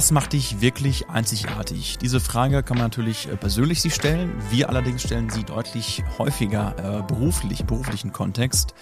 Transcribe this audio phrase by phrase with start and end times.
[0.00, 1.98] Was macht dich wirklich einzigartig?
[1.98, 4.32] Diese Frage kann man natürlich äh, persönlich sich stellen.
[4.48, 8.72] Wir allerdings stellen sie deutlich häufiger äh, beruflich, beruflichen Kontext.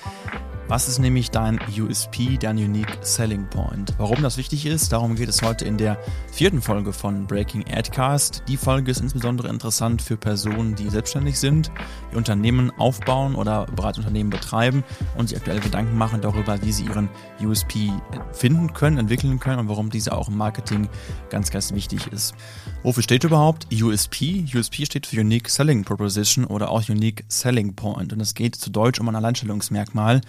[0.68, 3.94] Was ist nämlich dein USP, dein Unique Selling Point?
[3.96, 5.98] Warum das wichtig ist, darum geht es heute in der
[6.30, 8.42] vierten Folge von Breaking Adcast.
[8.48, 11.72] Die Folge ist insbesondere interessant für Personen, die selbstständig sind,
[12.12, 14.84] die Unternehmen aufbauen oder bereits Unternehmen betreiben
[15.16, 17.08] und sich aktuell Gedanken machen darüber, wie sie ihren
[17.42, 17.90] USP
[18.32, 20.90] finden können, entwickeln können und warum diese auch im Marketing
[21.30, 22.34] ganz, ganz wichtig ist.
[22.82, 24.44] Wofür steht überhaupt USP?
[24.54, 28.68] USP steht für Unique Selling Proposition oder auch Unique Selling Point und es geht zu
[28.68, 30.20] Deutsch um ein Alleinstellungsmerkmal.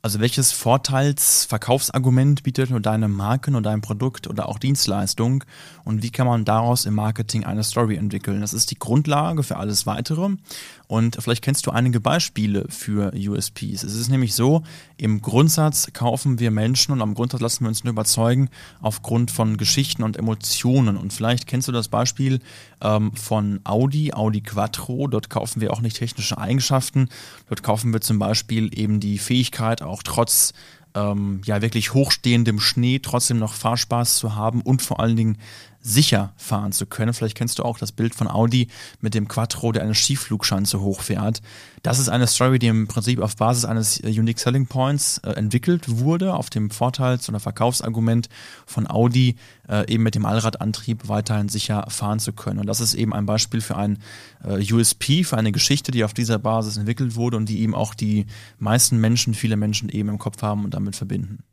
[0.00, 5.42] Also welches Vorteilsverkaufsargument bietet nur deine Marken oder dein Produkt oder auch Dienstleistung?
[5.84, 8.40] Und wie kann man daraus im Marketing eine Story entwickeln?
[8.40, 10.36] Das ist die Grundlage für alles weitere.
[10.86, 13.82] Und vielleicht kennst du einige Beispiele für USPs.
[13.82, 14.62] Es ist nämlich so,
[14.96, 18.48] im Grundsatz kaufen wir Menschen und am Grundsatz lassen wir uns nur überzeugen
[18.80, 20.96] aufgrund von Geschichten und Emotionen.
[20.96, 22.40] Und vielleicht kennst du das Beispiel
[22.80, 27.08] ähm, von Audi, Audi Quattro, dort kaufen wir auch nicht technische Eigenschaften,
[27.48, 30.52] dort kaufen wir zum Beispiel eben die Fähigkeit, auch trotz
[30.94, 35.38] ähm, ja wirklich hochstehendem Schnee trotzdem noch Fahrspaß zu haben und vor allen Dingen
[35.80, 37.14] sicher fahren zu können.
[37.14, 38.68] Vielleicht kennst du auch das Bild von Audi
[39.00, 41.40] mit dem Quattro, der eine Skiflugschanze hochfährt.
[41.82, 45.30] Das ist eine Story, die im Prinzip auf Basis eines äh, Unique Selling Points äh,
[45.30, 48.28] entwickelt wurde, auf dem Vorteils- oder Verkaufsargument
[48.66, 49.36] von Audi,
[49.68, 52.58] äh, eben mit dem Allradantrieb weiterhin sicher fahren zu können.
[52.58, 53.98] Und das ist eben ein Beispiel für ein
[54.44, 57.94] äh, USP, für eine Geschichte, die auf dieser Basis entwickelt wurde und die eben auch
[57.94, 58.26] die
[58.58, 61.44] meisten Menschen, viele Menschen eben im Kopf haben und damit verbinden.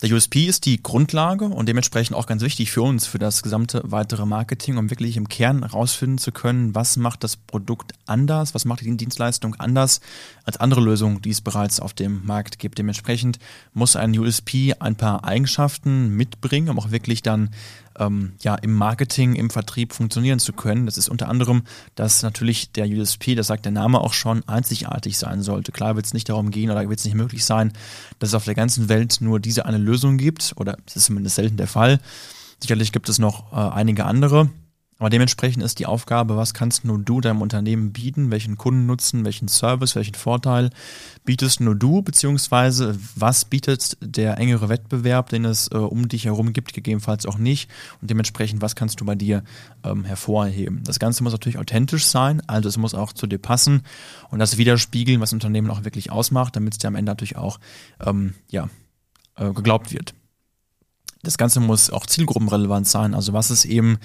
[0.00, 3.82] Der USP ist die Grundlage und dementsprechend auch ganz wichtig für uns, für das gesamte
[3.84, 8.64] weitere Marketing, um wirklich im Kern herausfinden zu können, was macht das Produkt anders, was
[8.64, 10.00] macht die Dienstleistung anders
[10.44, 12.78] als andere Lösungen, die es bereits auf dem Markt gibt.
[12.78, 13.40] Dementsprechend
[13.74, 17.50] muss ein USP ein paar Eigenschaften mitbringen, um auch wirklich dann
[17.98, 20.86] ähm, ja, im Marketing, im Vertrieb funktionieren zu können.
[20.86, 21.62] Das ist unter anderem,
[21.94, 25.72] dass natürlich der USP, das sagt der Name auch schon, einzigartig sein sollte.
[25.72, 27.72] Klar wird es nicht darum gehen oder wird es nicht möglich sein,
[28.18, 31.36] dass es auf der ganzen Welt nur diese eine Lösung gibt oder es ist zumindest
[31.36, 32.00] selten der Fall.
[32.60, 34.50] Sicherlich gibt es noch äh, einige andere.
[34.98, 39.46] Aber dementsprechend ist die Aufgabe, was kannst nur du deinem Unternehmen bieten, welchen Kundennutzen, welchen
[39.46, 40.70] Service, welchen Vorteil
[41.24, 46.52] bietest nur du, beziehungsweise was bietet der engere Wettbewerb, den es äh, um dich herum
[46.52, 47.70] gibt, gegebenenfalls auch nicht.
[48.00, 49.44] Und dementsprechend, was kannst du bei dir
[49.84, 50.82] ähm, hervorheben.
[50.84, 53.82] Das Ganze muss natürlich authentisch sein, also es muss auch zu dir passen
[54.30, 57.60] und das widerspiegeln, was Unternehmen auch wirklich ausmacht, damit es dir am Ende natürlich auch
[58.04, 58.68] ähm, ja,
[59.38, 60.14] äh, geglaubt wird.
[61.22, 63.12] Das Ganze muss auch zielgruppenrelevant sein.
[63.12, 63.98] Also was ist eben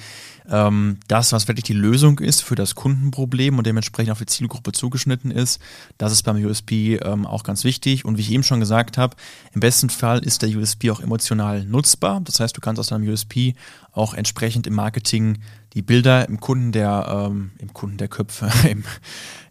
[0.50, 4.72] ähm, das, was wirklich die Lösung ist für das Kundenproblem und dementsprechend auf die Zielgruppe
[4.72, 5.62] zugeschnitten ist.
[6.00, 8.04] Das ist beim USP ähm, auch ganz wichtig.
[8.04, 9.16] Und wie ich eben schon gesagt habe,
[9.54, 12.20] im besten Fall ist der USP auch emotional nutzbar.
[12.22, 13.54] Das heißt, du kannst aus deinem USP
[13.94, 15.38] auch entsprechend im Marketing
[15.74, 18.84] die Bilder im Kunden der, ähm, im Kunden der Köpfe, im,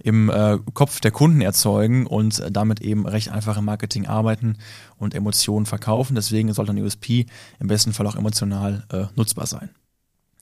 [0.02, 4.58] im äh, Kopf der Kunden erzeugen und damit eben recht einfach im Marketing arbeiten
[4.98, 6.14] und Emotionen verkaufen.
[6.14, 7.26] Deswegen sollte ein USP
[7.60, 9.70] im besten Fall auch emotional äh, nutzbar sein.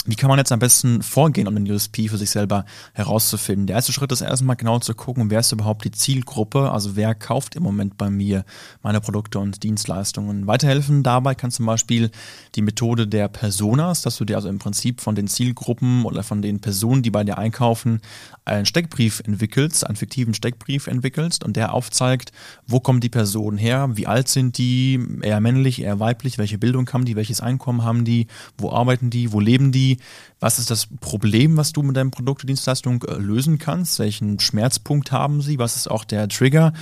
[0.06, 3.66] Wie kann man jetzt am besten vorgehen, um den USP für sich selber herauszufinden?
[3.66, 7.15] Der erste Schritt ist erstmal genau zu gucken, wer ist überhaupt die Zielgruppe, also wer
[7.15, 8.44] kauft im Moment bei mir
[8.83, 10.47] meine Produkte und Dienstleistungen.
[10.47, 12.10] Weiterhelfen dabei kann zum Beispiel
[12.55, 16.41] die Methode der Personas, dass du dir also im Prinzip von den Zielgruppen oder von
[16.41, 18.00] den Personen, die bei dir einkaufen,
[18.47, 22.33] einen Steckbrief entwickelst, einen fiktiven Steckbrief entwickelst und der aufzeigt,
[22.66, 26.91] wo kommen die Personen her, wie alt sind die, eher männlich, eher weiblich, welche Bildung
[26.91, 29.90] haben die, welches Einkommen haben die, wo arbeiten die, wo leben die,
[30.41, 33.99] was ist das Problem, was du mit deinem Produkt oder Dienstleistung äh, lösen kannst?
[33.99, 35.59] Welchen Schmerzpunkt haben sie?
[35.59, 36.73] Was ist auch der Trigger,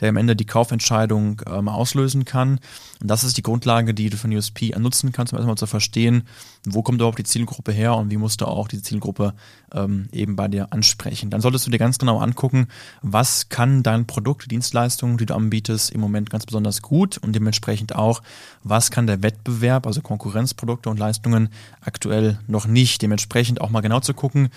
[0.00, 2.60] der am Ende die Kaufentscheidung ähm, auslösen kann?
[3.00, 6.24] Und das ist die Grundlage, die du von USP nutzen kannst, um erstmal zu verstehen,
[6.66, 9.34] wo kommt überhaupt die Zielgruppe her und wie musst du auch diese Zielgruppe
[9.72, 11.30] ähm, eben bei dir ansprechen.
[11.30, 12.68] Dann solltest du dir ganz genau angucken,
[13.02, 17.94] was kann dein Produkt, Dienstleistung, die du anbietest, im Moment ganz besonders gut und dementsprechend
[17.94, 18.22] auch,
[18.62, 24.00] was kann der Wettbewerb, also Konkurrenzprodukte und Leistungen aktuell noch nicht dementsprechend auch mal genau
[24.00, 24.48] zu gucken,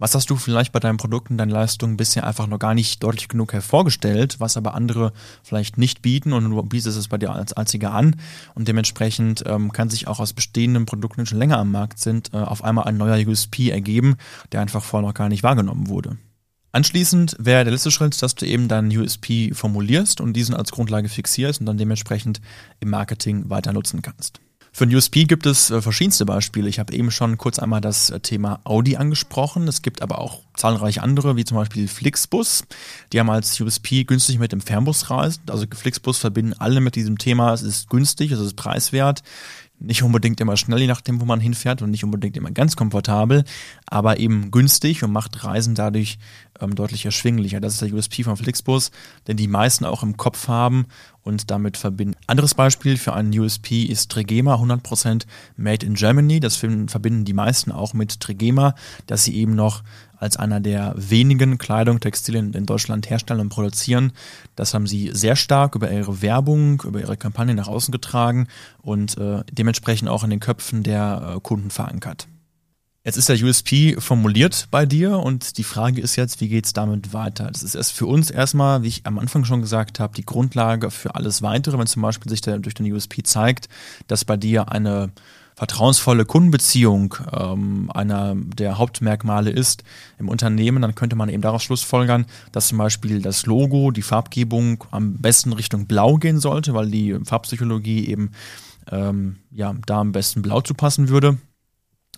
[0.00, 3.28] was hast du vielleicht bei deinen Produkten, deinen Leistungen bisher einfach noch gar nicht deutlich
[3.28, 7.52] genug hervorgestellt, was aber andere vielleicht nicht bieten und du bietest es bei dir als
[7.52, 8.16] einziger an
[8.54, 12.32] und dementsprechend ähm, kann sich auch aus bestehenden Produkten, die schon länger am Markt sind,
[12.32, 14.16] äh, auf einmal ein neuer USP ergeben,
[14.52, 16.16] der einfach vorher noch gar nicht wahrgenommen wurde.
[16.72, 21.10] Anschließend wäre der letzte Schritt, dass du eben deinen USP formulierst und diesen als Grundlage
[21.10, 22.40] fixierst und dann dementsprechend
[22.78, 24.40] im Marketing weiter nutzen kannst.
[24.72, 26.68] Für ein USP gibt es äh, verschiedenste Beispiele.
[26.68, 29.66] Ich habe eben schon kurz einmal das äh, Thema Audi angesprochen.
[29.66, 32.64] Es gibt aber auch zahlreiche andere, wie zum Beispiel Flixbus.
[33.12, 35.42] Die haben als USP günstig mit dem Fernbus reisen.
[35.50, 37.52] Also Flixbus verbinden alle mit diesem Thema.
[37.52, 39.22] Es ist günstig, es ist preiswert.
[39.80, 43.44] nicht unbedingt immer schnell, je nachdem, wo man hinfährt und nicht unbedingt immer ganz komfortabel,
[43.86, 46.18] aber eben günstig und macht Reisen dadurch
[46.60, 47.60] ähm, deutlich erschwinglicher.
[47.60, 48.90] Das ist der USP von Flixbus,
[49.26, 50.86] den die meisten auch im Kopf haben
[51.22, 52.16] und damit verbinden.
[52.26, 55.26] Anderes Beispiel für einen USP ist Trigema, 100%
[55.56, 56.40] made in Germany.
[56.40, 58.74] Das verbinden die meisten auch mit Trigema,
[59.06, 59.82] dass sie eben noch
[60.16, 64.12] als einer der wenigen Kleidung, Textilien in Deutschland herstellen und produzieren.
[64.54, 68.46] Das haben sie sehr stark über ihre Werbung, über ihre Kampagne nach außen getragen
[68.82, 72.28] und äh, dementsprechend auch in den Köpfen der äh, Kunden verankert.
[73.10, 77.12] Jetzt ist der USP formuliert bei dir und die Frage ist jetzt, wie geht's damit
[77.12, 77.50] weiter?
[77.50, 80.92] Das ist erst für uns erstmal, wie ich am Anfang schon gesagt habe, die Grundlage
[80.92, 83.68] für alles weitere, wenn zum Beispiel sich der, durch den USP zeigt,
[84.06, 85.10] dass bei dir eine
[85.56, 89.82] vertrauensvolle Kundenbeziehung ähm, einer der Hauptmerkmale ist
[90.20, 94.84] im Unternehmen, dann könnte man eben daraus schlussfolgern, dass zum Beispiel das Logo, die Farbgebung
[94.92, 98.30] am besten Richtung Blau gehen sollte, weil die Farbpsychologie eben
[98.88, 101.38] ähm, ja da am besten Blau zu passen würde.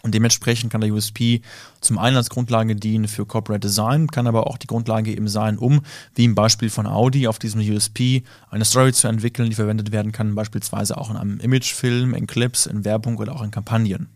[0.02, 1.42] Und dementsprechend kann der USP
[1.80, 5.58] zum einen als Grundlage dienen für Corporate Design, kann aber auch die Grundlage eben sein,
[5.58, 5.82] um,
[6.16, 10.10] wie im Beispiel von Audi, auf diesem USP eine Story zu entwickeln, die verwendet werden
[10.10, 14.08] kann, beispielsweise auch in einem Imagefilm, in Clips, in Werbung oder auch in Kampagnen.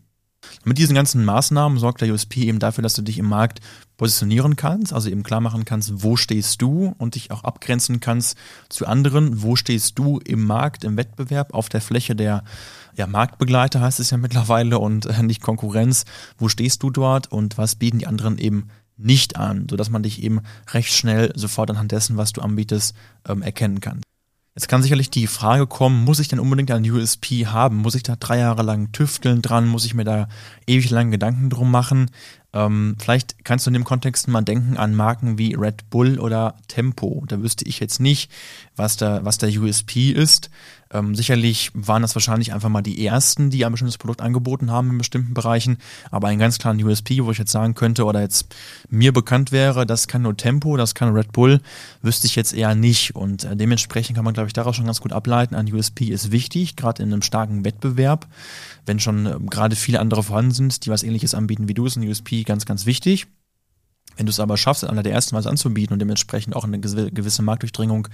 [0.64, 3.60] Mit diesen ganzen Maßnahmen sorgt der USP eben dafür, dass du dich im Markt
[3.96, 8.36] positionieren kannst, also eben klar machen kannst, wo stehst du und dich auch abgrenzen kannst
[8.68, 12.44] zu anderen, wo stehst du im Markt, im Wettbewerb, auf der Fläche der
[12.96, 16.04] ja, Marktbegleiter heißt es ja mittlerweile und äh, nicht Konkurrenz.
[16.38, 20.22] Wo stehst du dort und was bieten die anderen eben nicht an, sodass man dich
[20.22, 20.40] eben
[20.72, 22.96] recht schnell sofort anhand dessen, was du anbietest,
[23.28, 24.00] ähm, erkennen kann.
[24.56, 27.76] Jetzt kann sicherlich die Frage kommen, muss ich denn unbedingt ein USP haben?
[27.76, 29.68] Muss ich da drei Jahre lang tüfteln dran?
[29.68, 30.28] Muss ich mir da
[30.66, 32.10] ewig lang Gedanken drum machen?
[32.54, 36.54] Ähm, vielleicht kannst du in dem Kontext mal denken an Marken wie Red Bull oder
[36.68, 37.22] Tempo.
[37.28, 38.32] Da wüsste ich jetzt nicht,
[38.76, 40.48] was der, was der USP ist.
[40.92, 44.90] Ähm, sicherlich waren das wahrscheinlich einfach mal die ersten, die ein bestimmtes Produkt angeboten haben
[44.90, 45.78] in bestimmten Bereichen,
[46.10, 48.54] aber einen ganz klaren USP, wo ich jetzt sagen könnte oder jetzt
[48.88, 51.60] mir bekannt wäre, das kann nur Tempo, das kann Red Bull,
[52.02, 53.16] wüsste ich jetzt eher nicht.
[53.16, 56.30] Und äh, dementsprechend kann man, glaube ich, daraus schon ganz gut ableiten, ein USP ist
[56.30, 58.26] wichtig, gerade in einem starken Wettbewerb,
[58.84, 61.96] wenn schon äh, gerade viele andere vorhanden sind, die was ähnliches anbieten wie du, ist
[61.96, 63.26] ein USP ganz, ganz wichtig.
[64.16, 67.42] Wenn du es aber schaffst, einer der ersten was anzubieten und dementsprechend auch eine gewisse
[67.42, 68.08] Marktdurchdringung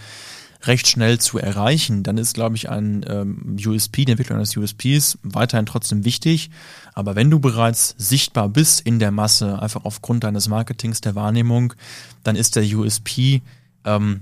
[0.64, 5.18] recht schnell zu erreichen, dann ist, glaube ich, ein ähm, USP, die Entwicklung eines USPs
[5.22, 6.50] weiterhin trotzdem wichtig.
[6.94, 11.74] Aber wenn du bereits sichtbar bist in der Masse, einfach aufgrund deines Marketings, der Wahrnehmung,
[12.22, 13.42] dann ist der USP
[13.84, 14.20] ähm,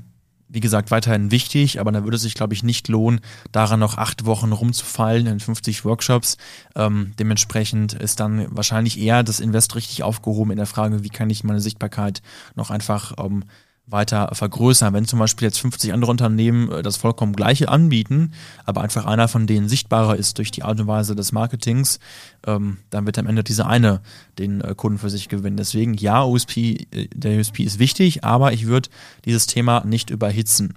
[0.52, 3.20] wie gesagt, weiterhin wichtig, aber da würde es sich, glaube ich, nicht lohnen,
[3.52, 6.36] daran noch acht Wochen rumzufallen in 50 Workshops.
[6.74, 11.30] Ähm, dementsprechend ist dann wahrscheinlich eher das Invest richtig aufgehoben in der Frage, wie kann
[11.30, 12.22] ich meine Sichtbarkeit
[12.56, 13.44] noch einfach ähm,
[13.90, 14.92] weiter vergrößern.
[14.94, 18.32] Wenn zum Beispiel jetzt 50 andere Unternehmen äh, das vollkommen gleiche anbieten,
[18.64, 21.98] aber einfach einer von denen sichtbarer ist durch die Art und Weise des Marketings,
[22.46, 24.00] ähm, dann wird am Ende dieser eine
[24.38, 25.56] den äh, Kunden für sich gewinnen.
[25.56, 28.88] Deswegen ja, USP, äh, der USP ist wichtig, aber ich würde
[29.24, 30.74] dieses Thema nicht überhitzen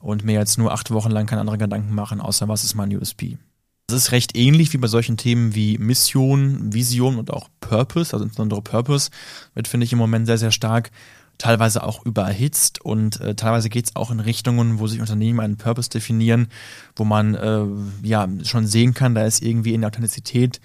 [0.00, 2.94] und mir jetzt nur acht Wochen lang keine anderen Gedanken machen, außer was ist mein
[2.94, 3.38] USP.
[3.86, 8.24] Das ist recht ähnlich wie bei solchen Themen wie Mission, Vision und auch Purpose, also
[8.24, 9.10] insbesondere Purpose,
[9.52, 10.90] wird, finde ich, im Moment sehr, sehr stark
[11.38, 15.56] teilweise auch überhitzt und äh, teilweise geht es auch in Richtungen, wo sich Unternehmen einen
[15.56, 16.48] Purpose definieren,
[16.96, 17.64] wo man äh,
[18.06, 20.60] ja schon sehen kann, da ist irgendwie in der Authentizität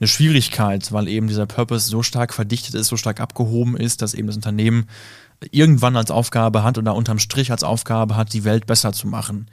[0.00, 4.14] eine Schwierigkeit, weil eben dieser Purpose so stark verdichtet ist, so stark abgehoben ist, dass
[4.14, 4.88] eben das Unternehmen
[5.52, 9.46] irgendwann als Aufgabe hat oder unterm Strich als Aufgabe hat, die Welt besser zu machen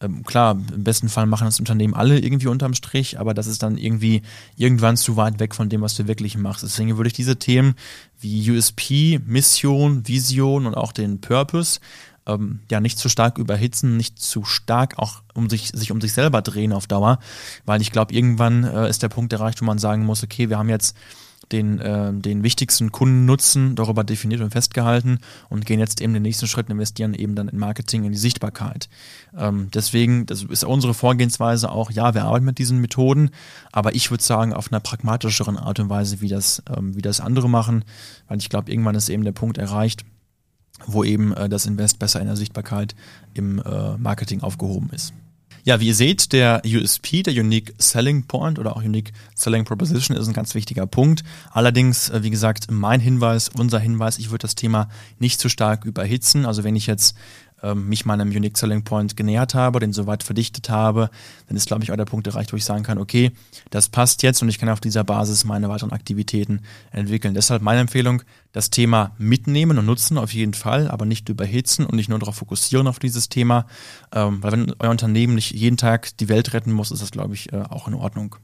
[0.00, 3.62] ähm, klar, im besten Fall machen das Unternehmen alle irgendwie unterm Strich, aber das ist
[3.62, 4.22] dann irgendwie
[4.56, 6.62] irgendwann zu weit weg von dem, was du wirklich machst.
[6.62, 7.74] Deswegen würde ich diese Themen
[8.20, 11.80] wie USP, Mission, Vision und auch den Purpose
[12.26, 16.12] ähm, ja nicht zu stark überhitzen, nicht zu stark auch um sich, sich um sich
[16.12, 17.18] selber drehen auf Dauer,
[17.64, 20.58] weil ich glaube, irgendwann äh, ist der Punkt erreicht, wo man sagen muss, okay, wir
[20.58, 20.96] haben jetzt
[21.52, 26.46] den, äh, den wichtigsten Kundennutzen darüber definiert und festgehalten und gehen jetzt eben den nächsten
[26.46, 28.88] Schritt und investieren eben dann in Marketing, in die Sichtbarkeit.
[29.36, 33.30] Ähm, deswegen, das ist unsere Vorgehensweise auch, ja, wir arbeiten mit diesen Methoden,
[33.72, 37.20] aber ich würde sagen, auf einer pragmatischeren Art und Weise, wie das, ähm, wie das
[37.20, 37.84] andere machen,
[38.28, 40.04] weil ich glaube, irgendwann ist eben der Punkt erreicht,
[40.84, 42.94] wo eben äh, das Invest besser in der Sichtbarkeit
[43.34, 45.12] im äh, Marketing aufgehoben ist.
[45.66, 50.16] Ja, wie ihr seht, der USP, der Unique Selling Point oder auch Unique Selling Proposition
[50.16, 51.24] ist ein ganz wichtiger Punkt.
[51.50, 55.84] Allerdings, äh, wie gesagt, mein Hinweis, unser Hinweis, ich würde das Thema nicht zu stark
[55.84, 56.46] überhitzen.
[56.46, 57.16] Also wenn ich jetzt
[57.62, 61.10] ähm, mich meinem Unique Selling Point genähert habe, den soweit verdichtet habe,
[61.48, 63.32] dann ist, glaube ich, auch der Punkt erreicht, wo ich sagen kann, okay,
[63.70, 66.60] das passt jetzt und ich kann auf dieser Basis meine weiteren Aktivitäten
[66.90, 67.34] entwickeln.
[67.34, 68.22] Deshalb meine Empfehlung,
[68.52, 72.36] das Thema mitnehmen und nutzen auf jeden Fall, aber nicht überhitzen und nicht nur darauf
[72.36, 73.66] fokussieren auf dieses Thema,
[74.12, 77.34] ähm, weil wenn euer Unternehmen nicht jeden Tag die Welt retten muss, ist das, glaube
[77.34, 78.36] ich, äh, auch in Ordnung.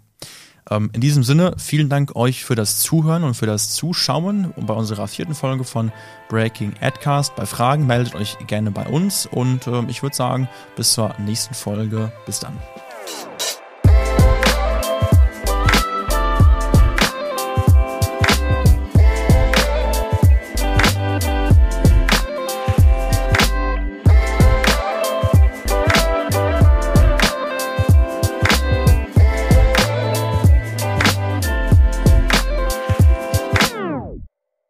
[0.70, 4.74] Ähm, in diesem Sinne, vielen Dank euch für das Zuhören und für das Zuschauen bei
[4.74, 5.92] unserer vierten Folge von
[6.28, 7.34] Breaking Adcast.
[7.36, 11.54] Bei Fragen meldet euch gerne bei uns und ähm, ich würde sagen, bis zur nächsten
[11.54, 12.12] Folge.
[12.26, 12.56] Bis dann.